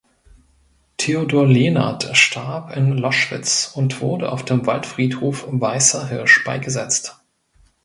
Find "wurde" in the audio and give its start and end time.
4.01-4.31